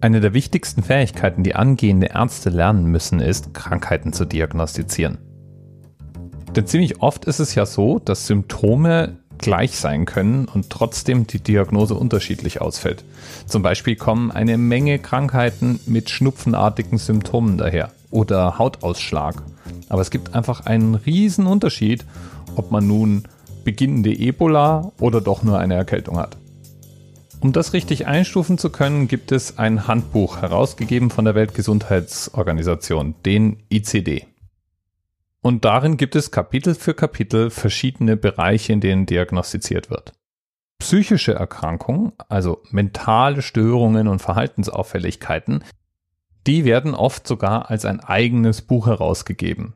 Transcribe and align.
Eine 0.00 0.20
der 0.20 0.34
wichtigsten 0.34 0.82
Fähigkeiten, 0.82 1.42
die 1.42 1.54
angehende 1.54 2.08
Ärzte 2.08 2.50
lernen 2.50 2.86
müssen, 2.86 3.20
ist, 3.20 3.54
Krankheiten 3.54 4.12
zu 4.12 4.26
diagnostizieren. 4.26 5.18
Denn 6.54 6.66
ziemlich 6.66 7.02
oft 7.02 7.24
ist 7.24 7.38
es 7.38 7.54
ja 7.54 7.66
so, 7.66 7.98
dass 7.98 8.26
Symptome 8.26 9.18
gleich 9.38 9.76
sein 9.76 10.04
können 10.04 10.46
und 10.46 10.70
trotzdem 10.70 11.26
die 11.26 11.40
Diagnose 11.40 11.94
unterschiedlich 11.94 12.60
ausfällt. 12.60 13.04
Zum 13.46 13.62
Beispiel 13.62 13.96
kommen 13.96 14.30
eine 14.30 14.58
Menge 14.58 14.98
Krankheiten 14.98 15.80
mit 15.86 16.10
schnupfenartigen 16.10 16.98
Symptomen 16.98 17.58
daher 17.58 17.90
oder 18.10 18.58
Hautausschlag. 18.58 19.42
Aber 19.88 20.02
es 20.02 20.10
gibt 20.10 20.34
einfach 20.34 20.66
einen 20.66 20.94
riesen 20.94 21.46
Unterschied, 21.46 22.04
ob 22.54 22.70
man 22.70 22.86
nun 22.86 23.24
beginnende 23.64 24.12
Ebola 24.12 24.92
oder 25.00 25.20
doch 25.20 25.42
nur 25.42 25.58
eine 25.58 25.74
Erkältung 25.74 26.18
hat. 26.18 26.36
Um 27.40 27.52
das 27.52 27.72
richtig 27.72 28.06
einstufen 28.06 28.58
zu 28.58 28.70
können, 28.70 29.08
gibt 29.08 29.30
es 29.30 29.58
ein 29.58 29.86
Handbuch 29.86 30.40
herausgegeben 30.40 31.10
von 31.10 31.24
der 31.24 31.34
Weltgesundheitsorganisation, 31.34 33.14
den 33.24 33.62
ICD. 33.68 34.26
Und 35.42 35.64
darin 35.64 35.96
gibt 35.96 36.16
es 36.16 36.30
Kapitel 36.30 36.74
für 36.74 36.94
Kapitel 36.94 37.50
verschiedene 37.50 38.16
Bereiche, 38.16 38.72
in 38.72 38.80
denen 38.80 39.06
diagnostiziert 39.06 39.90
wird. 39.90 40.12
Psychische 40.78 41.34
Erkrankungen, 41.34 42.12
also 42.28 42.62
mentale 42.70 43.42
Störungen 43.42 44.08
und 44.08 44.20
Verhaltensauffälligkeiten, 44.20 45.62
die 46.46 46.64
werden 46.64 46.94
oft 46.94 47.26
sogar 47.26 47.70
als 47.70 47.84
ein 47.84 48.00
eigenes 48.00 48.62
Buch 48.62 48.86
herausgegeben. 48.86 49.74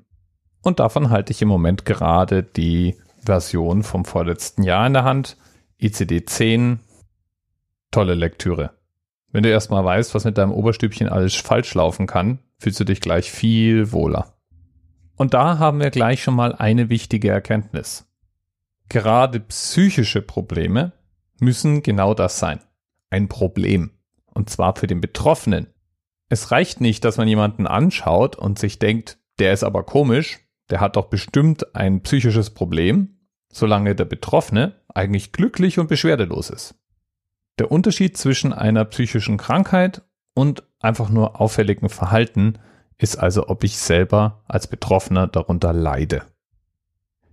Und 0.62 0.80
davon 0.80 1.10
halte 1.10 1.32
ich 1.32 1.42
im 1.42 1.48
Moment 1.48 1.84
gerade 1.84 2.42
die 2.42 2.96
Version 3.24 3.82
vom 3.82 4.04
vorletzten 4.04 4.62
Jahr 4.62 4.86
in 4.86 4.94
der 4.94 5.04
Hand, 5.04 5.36
ICD 5.78 6.24
10. 6.26 6.80
Tolle 7.90 8.14
Lektüre. 8.14 8.70
Wenn 9.32 9.42
du 9.42 9.50
erstmal 9.50 9.84
weißt, 9.84 10.14
was 10.14 10.24
mit 10.24 10.38
deinem 10.38 10.52
Oberstübchen 10.52 11.08
alles 11.08 11.34
falsch 11.34 11.74
laufen 11.74 12.06
kann, 12.06 12.38
fühlst 12.58 12.80
du 12.80 12.84
dich 12.84 13.00
gleich 13.00 13.30
viel 13.30 13.92
wohler. 13.92 14.34
Und 15.16 15.34
da 15.34 15.58
haben 15.58 15.80
wir 15.80 15.90
gleich 15.90 16.22
schon 16.22 16.34
mal 16.34 16.54
eine 16.54 16.88
wichtige 16.88 17.30
Erkenntnis. 17.30 18.06
Gerade 18.88 19.40
psychische 19.40 20.22
Probleme 20.22 20.92
müssen 21.38 21.82
genau 21.82 22.14
das 22.14 22.38
sein. 22.38 22.60
Ein 23.10 23.28
Problem. 23.28 23.90
Und 24.24 24.50
zwar 24.50 24.76
für 24.76 24.86
den 24.86 25.00
Betroffenen. 25.00 25.66
Es 26.28 26.50
reicht 26.50 26.80
nicht, 26.80 27.04
dass 27.04 27.16
man 27.16 27.28
jemanden 27.28 27.66
anschaut 27.66 28.36
und 28.36 28.58
sich 28.58 28.78
denkt, 28.78 29.18
der 29.38 29.52
ist 29.52 29.64
aber 29.64 29.82
komisch, 29.82 30.38
der 30.70 30.80
hat 30.80 30.96
doch 30.96 31.06
bestimmt 31.06 31.74
ein 31.74 32.02
psychisches 32.02 32.50
Problem, 32.50 33.18
solange 33.52 33.94
der 33.94 34.04
Betroffene 34.04 34.80
eigentlich 34.88 35.32
glücklich 35.32 35.78
und 35.78 35.88
beschwerdelos 35.88 36.50
ist. 36.50 36.79
Der 37.58 37.70
Unterschied 37.70 38.16
zwischen 38.16 38.52
einer 38.52 38.84
psychischen 38.84 39.36
Krankheit 39.36 40.02
und 40.34 40.62
einfach 40.80 41.10
nur 41.10 41.40
auffälligen 41.40 41.88
Verhalten 41.88 42.58
ist 42.96 43.16
also, 43.16 43.48
ob 43.48 43.64
ich 43.64 43.78
selber 43.78 44.42
als 44.46 44.66
Betroffener 44.66 45.26
darunter 45.26 45.72
leide. 45.72 46.24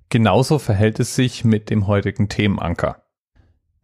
Genauso 0.10 0.60
verhält 0.60 1.00
es 1.00 1.16
sich 1.16 1.44
mit 1.44 1.70
dem 1.70 1.88
heutigen 1.88 2.30
Themenanker. 2.30 3.04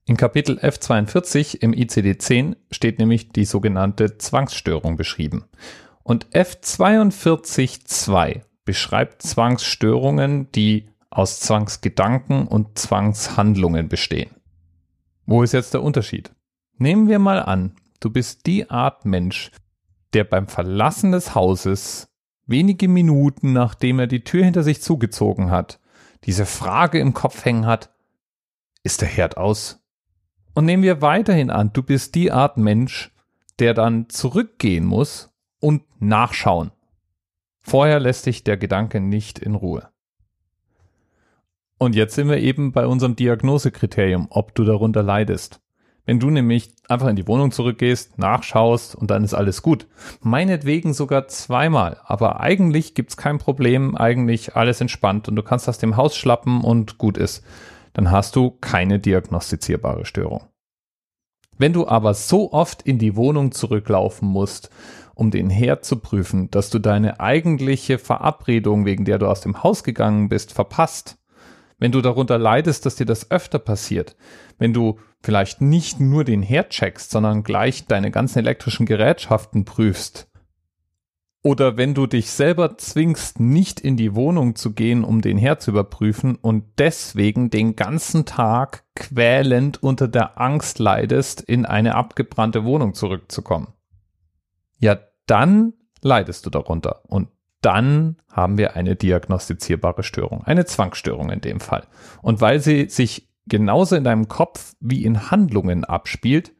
In 0.05 0.17
Kapitel 0.17 0.59
F42 0.59 1.61
im 1.61 1.73
ICD-10 1.73 2.57
steht 2.71 2.99
nämlich 2.99 3.29
die 3.29 3.45
sogenannte 3.45 4.17
Zwangsstörung 4.17 4.97
beschrieben. 4.97 5.45
Und 6.03 6.27
F42.2 6.31 8.41
beschreibt 8.65 9.21
Zwangsstörungen, 9.21 10.51
die 10.51 10.89
aus 11.09 11.39
Zwangsgedanken 11.39 12.47
und 12.47 12.77
Zwangshandlungen 12.77 13.87
bestehen. 13.87 14.31
Wo 15.25 15.43
ist 15.43 15.53
jetzt 15.53 15.73
der 15.73 15.83
Unterschied? 15.83 16.33
Nehmen 16.77 17.07
wir 17.07 17.19
mal 17.19 17.41
an, 17.41 17.75
du 17.99 18.09
bist 18.09 18.45
die 18.45 18.69
Art 18.69 19.05
Mensch, 19.05 19.51
der 20.13 20.23
beim 20.23 20.47
Verlassen 20.47 21.11
des 21.11 21.35
Hauses 21.35 22.09
wenige 22.45 22.87
Minuten 22.87 23.53
nachdem 23.53 23.99
er 23.99 24.07
die 24.07 24.23
Tür 24.23 24.43
hinter 24.43 24.63
sich 24.63 24.81
zugezogen 24.81 25.49
hat, 25.49 25.79
diese 26.25 26.45
Frage 26.45 26.99
im 26.99 27.13
Kopf 27.13 27.45
hängen 27.45 27.65
hat, 27.65 27.91
ist 28.83 29.01
der 29.01 29.07
Herd 29.07 29.37
aus? 29.37 29.79
Und 30.53 30.65
nehmen 30.65 30.83
wir 30.83 31.01
weiterhin 31.01 31.49
an, 31.49 31.71
du 31.73 31.83
bist 31.83 32.15
die 32.15 32.31
Art 32.31 32.57
Mensch, 32.57 33.11
der 33.59 33.73
dann 33.73 34.09
zurückgehen 34.09 34.85
muss 34.85 35.33
und 35.59 35.83
nachschauen. 36.01 36.71
Vorher 37.61 37.99
lässt 37.99 38.25
dich 38.25 38.43
der 38.43 38.57
Gedanke 38.57 38.99
nicht 38.99 39.39
in 39.39 39.55
Ruhe. 39.55 39.92
Und 41.83 41.95
jetzt 41.95 42.15
sind 42.15 42.29
wir 42.29 42.37
eben 42.37 42.71
bei 42.71 42.87
unserem 42.87 43.17
Diagnosekriterium, 43.17 44.27
ob 44.29 44.55
du 44.55 44.63
darunter 44.63 45.03
leidest. 45.03 45.59
Wenn 46.05 46.17
du 46.17 46.29
nämlich 46.29 46.73
einfach 46.87 47.09
in 47.09 47.17
die 47.17 47.27
Wohnung 47.27 47.51
zurückgehst, 47.51 48.17
nachschaust 48.17 48.95
und 48.95 49.11
dann 49.11 49.25
ist 49.25 49.33
alles 49.33 49.61
gut. 49.61 49.85
Meinetwegen 50.21 50.93
sogar 50.93 51.27
zweimal. 51.27 51.99
Aber 52.05 52.39
eigentlich 52.39 52.93
gibt's 52.93 53.17
kein 53.17 53.37
Problem, 53.37 53.97
eigentlich 53.97 54.55
alles 54.55 54.79
entspannt 54.79 55.27
und 55.27 55.35
du 55.35 55.43
kannst 55.43 55.67
aus 55.67 55.77
dem 55.77 55.97
Haus 55.97 56.15
schlappen 56.15 56.61
und 56.61 56.97
gut 56.97 57.17
ist. 57.17 57.43
Dann 57.91 58.11
hast 58.11 58.37
du 58.37 58.51
keine 58.61 58.99
diagnostizierbare 58.99 60.05
Störung. 60.05 60.45
Wenn 61.57 61.73
du 61.73 61.85
aber 61.85 62.13
so 62.13 62.53
oft 62.53 62.81
in 62.83 62.97
die 62.97 63.17
Wohnung 63.17 63.51
zurücklaufen 63.51 64.29
musst, 64.29 64.69
um 65.15 65.31
den 65.31 65.49
Herd 65.49 65.83
zu 65.83 65.97
prüfen, 65.97 66.49
dass 66.49 66.69
du 66.69 66.79
deine 66.79 67.19
eigentliche 67.19 67.97
Verabredung, 67.97 68.85
wegen 68.85 69.03
der 69.03 69.19
du 69.19 69.27
aus 69.27 69.41
dem 69.41 69.63
Haus 69.63 69.83
gegangen 69.83 70.29
bist, 70.29 70.53
verpasst, 70.53 71.17
wenn 71.79 71.91
du 71.91 72.01
darunter 72.01 72.37
leidest, 72.37 72.85
dass 72.85 72.95
dir 72.95 73.05
das 73.05 73.31
öfter 73.31 73.59
passiert, 73.59 74.15
wenn 74.57 74.73
du 74.73 74.99
vielleicht 75.21 75.61
nicht 75.61 75.99
nur 75.99 76.23
den 76.23 76.41
Herd 76.41 76.69
checkst, 76.69 77.11
sondern 77.11 77.43
gleich 77.43 77.85
deine 77.85 78.11
ganzen 78.11 78.39
elektrischen 78.39 78.85
Gerätschaften 78.85 79.65
prüfst, 79.65 80.27
oder 81.45 81.75
wenn 81.75 81.93
du 81.93 82.07
dich 82.07 82.31
selber 82.31 82.77
zwingst, 82.77 83.41
nicht 83.41 83.81
in 83.81 83.97
die 83.97 84.15
Wohnung 84.15 84.55
zu 84.55 84.71
gehen, 84.71 85.03
um 85.03 85.21
den 85.21 85.37
Herd 85.37 85.61
zu 85.61 85.71
überprüfen 85.71 86.35
und 86.35 86.63
deswegen 86.77 87.49
den 87.49 87.75
ganzen 87.75 88.25
Tag 88.25 88.85
quälend 88.95 89.83
unter 89.83 90.07
der 90.07 90.39
Angst 90.39 90.79
leidest, 90.79 91.41
in 91.41 91.65
eine 91.65 91.95
abgebrannte 91.95 92.63
Wohnung 92.63 92.93
zurückzukommen. 92.93 93.73
Ja, 94.79 94.97
dann 95.25 95.73
leidest 96.01 96.45
du 96.45 96.49
darunter. 96.49 97.01
Und 97.07 97.27
dann 97.63 98.17
haben 98.31 98.57
wir 98.57 98.75
eine 98.75 98.95
diagnostizierbare 98.95 100.03
Störung, 100.03 100.43
eine 100.43 100.65
Zwangsstörung 100.65 101.29
in 101.29 101.41
dem 101.41 101.59
Fall. 101.59 101.87
Und 102.21 102.41
weil 102.41 102.59
sie 102.59 102.89
sich 102.89 103.29
genauso 103.45 103.95
in 103.95 104.03
deinem 104.03 104.27
Kopf 104.27 104.73
wie 104.79 105.03
in 105.03 105.31
Handlungen 105.31 105.83
abspielt, 105.85 106.53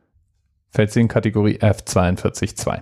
fällt 0.69 0.92
sie 0.92 1.02
in 1.02 1.08
Kategorie 1.08 1.59
F422. 1.59 2.81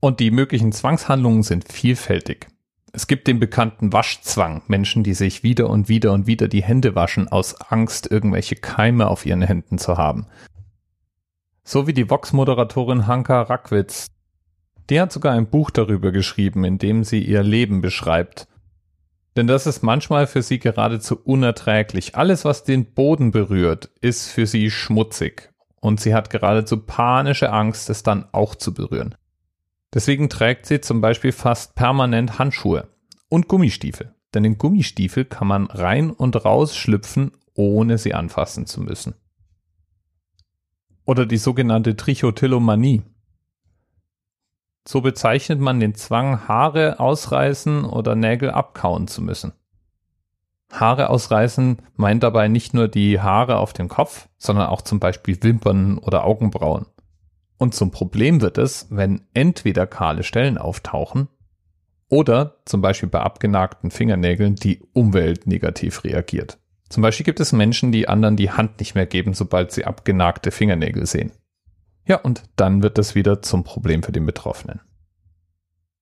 Und 0.00 0.20
die 0.20 0.30
möglichen 0.30 0.72
Zwangshandlungen 0.72 1.42
sind 1.42 1.70
vielfältig. 1.70 2.48
Es 2.92 3.06
gibt 3.06 3.26
den 3.26 3.38
bekannten 3.38 3.92
Waschzwang, 3.92 4.62
Menschen, 4.68 5.02
die 5.02 5.14
sich 5.14 5.42
wieder 5.42 5.68
und 5.68 5.88
wieder 5.88 6.12
und 6.12 6.26
wieder 6.26 6.48
die 6.48 6.62
Hände 6.62 6.94
waschen, 6.94 7.28
aus 7.28 7.60
Angst, 7.60 8.10
irgendwelche 8.10 8.56
Keime 8.56 9.08
auf 9.08 9.26
ihren 9.26 9.42
Händen 9.42 9.78
zu 9.78 9.98
haben. 9.98 10.26
So 11.62 11.86
wie 11.86 11.92
die 11.92 12.08
Vox-Moderatorin 12.08 13.06
Hanka 13.06 13.42
Rackwitz, 13.42 14.06
die 14.90 15.00
hat 15.00 15.12
sogar 15.12 15.32
ein 15.32 15.48
Buch 15.48 15.70
darüber 15.70 16.12
geschrieben, 16.12 16.64
in 16.64 16.78
dem 16.78 17.04
sie 17.04 17.22
ihr 17.22 17.42
Leben 17.42 17.80
beschreibt. 17.80 18.48
Denn 19.36 19.46
das 19.46 19.66
ist 19.66 19.82
manchmal 19.82 20.26
für 20.26 20.42
sie 20.42 20.58
geradezu 20.58 21.16
unerträglich. 21.16 22.16
Alles, 22.16 22.44
was 22.44 22.64
den 22.64 22.94
Boden 22.94 23.32
berührt, 23.32 23.90
ist 24.00 24.28
für 24.28 24.46
sie 24.46 24.70
schmutzig. 24.70 25.52
Und 25.80 26.00
sie 26.00 26.14
hat 26.14 26.30
geradezu 26.30 26.78
panische 26.78 27.52
Angst, 27.52 27.90
es 27.90 28.02
dann 28.02 28.26
auch 28.32 28.54
zu 28.54 28.72
berühren. 28.72 29.14
Deswegen 29.92 30.28
trägt 30.30 30.66
sie 30.66 30.80
zum 30.80 31.00
Beispiel 31.00 31.32
fast 31.32 31.74
permanent 31.74 32.38
Handschuhe 32.38 32.88
und 33.28 33.46
Gummistiefel. 33.48 34.14
Denn 34.34 34.44
in 34.44 34.58
Gummistiefel 34.58 35.24
kann 35.26 35.48
man 35.48 35.66
rein 35.66 36.10
und 36.10 36.44
raus 36.44 36.76
schlüpfen, 36.76 37.32
ohne 37.54 37.98
sie 37.98 38.14
anfassen 38.14 38.66
zu 38.66 38.80
müssen. 38.80 39.14
Oder 41.04 41.24
die 41.24 41.36
sogenannte 41.36 41.96
Trichotillomanie. 41.96 43.02
So 44.86 45.00
bezeichnet 45.00 45.60
man 45.60 45.80
den 45.80 45.94
Zwang, 45.94 46.46
Haare 46.46 47.00
ausreißen 47.00 47.84
oder 47.84 48.14
Nägel 48.14 48.50
abkauen 48.50 49.08
zu 49.08 49.20
müssen. 49.20 49.52
Haare 50.70 51.10
ausreißen 51.10 51.82
meint 51.96 52.22
dabei 52.22 52.48
nicht 52.48 52.74
nur 52.74 52.88
die 52.88 53.20
Haare 53.20 53.58
auf 53.58 53.72
dem 53.72 53.88
Kopf, 53.88 54.28
sondern 54.38 54.66
auch 54.66 54.82
zum 54.82 55.00
Beispiel 55.00 55.42
Wimpern 55.42 55.98
oder 55.98 56.24
Augenbrauen. 56.24 56.86
Und 57.58 57.74
zum 57.74 57.90
Problem 57.90 58.40
wird 58.40 58.58
es, 58.58 58.86
wenn 58.90 59.22
entweder 59.32 59.86
kahle 59.86 60.22
Stellen 60.22 60.58
auftauchen 60.58 61.28
oder 62.08 62.58
zum 62.64 62.82
Beispiel 62.82 63.08
bei 63.08 63.20
abgenagten 63.20 63.90
Fingernägeln 63.90 64.54
die 64.56 64.82
Umwelt 64.92 65.46
negativ 65.46 66.04
reagiert. 66.04 66.58
Zum 66.88 67.02
Beispiel 67.02 67.24
gibt 67.24 67.40
es 67.40 67.52
Menschen, 67.52 67.90
die 67.90 68.08
anderen 68.08 68.36
die 68.36 68.50
Hand 68.50 68.78
nicht 68.78 68.94
mehr 68.94 69.06
geben, 69.06 69.34
sobald 69.34 69.72
sie 69.72 69.84
abgenagte 69.84 70.52
Fingernägel 70.52 71.06
sehen. 71.06 71.32
Ja, 72.06 72.16
und 72.16 72.44
dann 72.56 72.82
wird 72.82 72.98
das 72.98 73.14
wieder 73.14 73.42
zum 73.42 73.64
Problem 73.64 74.02
für 74.02 74.12
den 74.12 74.26
Betroffenen. 74.26 74.80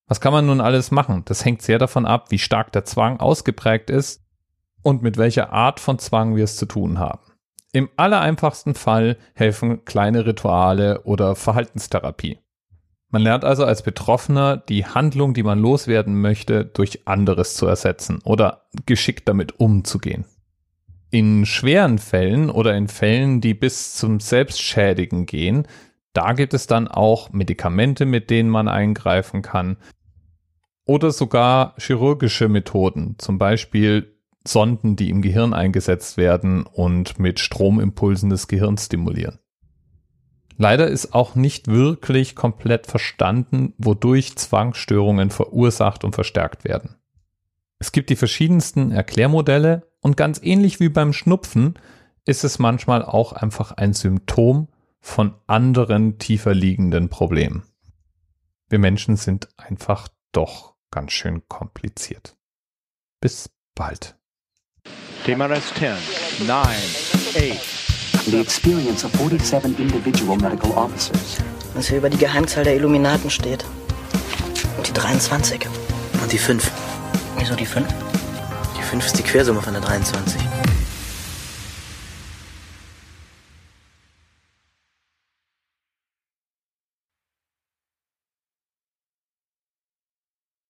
Was 0.07 0.21
kann 0.21 0.33
man 0.33 0.47
nun 0.47 0.61
alles 0.61 0.91
machen? 0.91 1.23
Das 1.25 1.45
hängt 1.45 1.63
sehr 1.63 1.79
davon 1.79 2.05
ab, 2.05 2.31
wie 2.31 2.39
stark 2.39 2.73
der 2.73 2.85
Zwang 2.85 3.21
ausgeprägt 3.21 3.89
ist 3.89 4.23
und 4.83 5.03
mit 5.03 5.17
welcher 5.17 5.53
Art 5.53 5.81
von 5.81 5.99
Zwang 5.99 6.37
wir 6.37 6.45
es 6.45 6.57
zu 6.57 6.67
tun 6.67 6.99
haben. 6.99 7.23
Im 7.73 7.89
allereinfachsten 7.97 8.75
Fall 8.75 9.17
helfen 9.35 9.85
kleine 9.85 10.27
Rituale 10.27 11.03
oder 11.03 11.35
Verhaltenstherapie. 11.35 12.39
Man 13.09 13.23
lernt 13.23 13.45
also 13.45 13.65
als 13.65 13.83
Betroffener 13.83 14.57
die 14.57 14.87
Handlung, 14.87 15.35
die 15.35 15.43
man 15.43 15.59
loswerden 15.59 16.21
möchte, 16.21 16.65
durch 16.65 17.07
anderes 17.07 17.55
zu 17.55 17.67
ersetzen 17.67 18.21
oder 18.25 18.67
geschickt 18.87 19.29
damit 19.29 19.59
umzugehen. 19.59 20.25
In 21.11 21.47
schweren 21.47 21.99
Fällen 21.99 22.51
oder 22.51 22.77
in 22.77 22.89
Fällen, 22.89 23.41
die 23.41 23.55
bis 23.55 23.95
zum 23.95 24.21
Selbstschädigen 24.21 25.27
gehen, 25.27 25.67
da 26.15 26.33
gibt 26.33 26.55
es 26.55 26.67
dann 26.67 26.89
auch 26.89 27.31
Medikamente, 27.33 28.07
mit 28.07 28.31
denen 28.31 28.49
man 28.49 28.69
eingreifen 28.69 29.43
kann 29.43 29.77
oder 30.87 31.11
sogar 31.11 31.75
chirurgische 31.79 32.49
Methoden, 32.49 33.17
zum 33.19 33.39
Beispiel 33.39 34.15
Sonden, 34.47 34.97
die 34.97 35.11
im 35.11 35.23
Gehirn 35.23 35.55
eingesetzt 35.55 36.17
werden 36.17 36.65
und 36.67 37.19
mit 37.19 37.41
Stromimpulsen 37.41 38.31
des 38.31 38.49
Gehirns 38.49 38.87
stimulieren. 38.87 39.39
Leider 40.57 40.87
ist 40.87 41.15
auch 41.15 41.35
nicht 41.35 41.67
wirklich 41.67 42.37
komplett 42.37 42.87
verstanden, 42.87 43.75
wodurch 43.79 44.37
Zwangsstörungen 44.37 45.31
verursacht 45.31 46.05
und 46.05 46.15
verstärkt 46.15 46.65
werden. 46.65 46.97
Es 47.79 47.91
gibt 47.91 48.09
die 48.11 48.17
verschiedensten 48.17 48.93
Erklärmodelle 48.93 49.91
und 50.01 50.17
ganz 50.17 50.41
ähnlich 50.43 50.79
wie 50.79 50.91
beim 50.91 51.13
Schnupfen 51.13 51.75
ist 52.25 52.45
es 52.45 52.59
manchmal 52.59 53.03
auch 53.05 53.33
einfach 53.33 53.73
ein 53.73 53.95
Symptom 53.95 54.69
von 55.05 55.35
anderen 55.47 56.19
tiefer 56.19 56.55
liegenden 56.55 57.11
Problemen. 57.11 57.63
Wir 58.71 58.79
Menschen 58.79 59.17
sind 59.17 59.49
einfach 59.59 60.09
doch 60.33 60.75
ganz 60.91 61.13
schön 61.13 61.47
kompliziert. 61.47 62.37
Bis 63.21 63.51
bald. 63.75 64.17
TMRS 65.25 65.75
10, 65.75 65.93
9, 66.47 66.59
8, 66.59 68.27
the 68.31 68.41
experience 68.41 69.05
of 69.05 69.13
47 69.13 69.79
individual 69.79 70.39
medical 70.39 70.71
officers. 70.73 71.37
Was 71.75 71.89
hier 71.89 71.99
über 71.99 72.09
die 72.09 72.19
Geheimzahl 72.19 72.65
der 72.65 72.75
Illuminaten 72.75 73.29
steht. 73.29 73.65
Und 74.79 74.89
die 74.89 74.93
23. 74.95 75.69
Und 76.23 76.33
die 76.33 76.39
5. 76.39 76.73
Wieso 77.39 77.55
die 77.55 77.67
5? 77.67 77.87
Die 78.77 78.83
5 78.83 79.05
ist 79.05 79.19
die 79.19 79.23
Quersumme 79.23 79.61
von 79.61 79.75
der 79.75 79.83
23. 79.83 80.54